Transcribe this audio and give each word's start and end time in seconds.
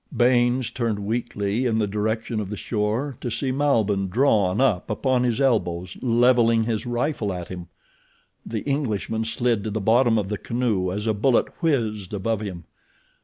Baynes 0.17 0.71
turned 0.71 0.97
weakly 0.97 1.67
in 1.67 1.77
the 1.77 1.85
direction 1.85 2.39
of 2.39 2.49
the 2.49 2.57
shore 2.57 3.17
to 3.21 3.29
see 3.29 3.51
Malbihn 3.51 4.07
drawn 4.07 4.59
up 4.59 4.89
upon 4.89 5.21
his 5.21 5.39
elbows 5.39 5.95
levelling 6.01 6.63
his 6.63 6.87
rifle 6.87 7.31
at 7.31 7.49
him. 7.49 7.67
The 8.43 8.63
Englishman 8.63 9.25
slid 9.25 9.63
to 9.63 9.69
the 9.69 9.79
bottom 9.79 10.17
of 10.17 10.29
the 10.29 10.39
canoe 10.39 10.91
as 10.91 11.05
a 11.05 11.13
bullet 11.13 11.49
whizzed 11.61 12.15
above 12.15 12.41
him. 12.41 12.63